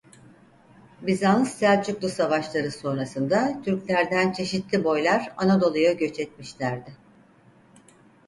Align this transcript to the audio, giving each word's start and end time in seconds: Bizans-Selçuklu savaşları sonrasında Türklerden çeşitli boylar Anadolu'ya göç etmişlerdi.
Bizans-Selçuklu 1.01 2.09
savaşları 2.09 2.71
sonrasında 2.71 3.61
Türklerden 3.65 4.31
çeşitli 4.31 4.83
boylar 4.83 5.33
Anadolu'ya 5.37 5.93
göç 5.93 6.19
etmişlerdi. 6.19 6.97